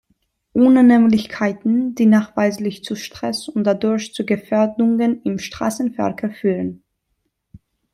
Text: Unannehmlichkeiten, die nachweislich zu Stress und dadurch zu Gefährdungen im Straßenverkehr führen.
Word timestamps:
Unannehmlichkeiten, 0.53 1.93
die 1.93 2.07
nachweislich 2.07 2.83
zu 2.83 2.95
Stress 2.95 3.47
und 3.47 3.65
dadurch 3.65 4.15
zu 4.15 4.25
Gefährdungen 4.25 5.21
im 5.21 5.37
Straßenverkehr 5.37 6.31
führen. 6.31 6.83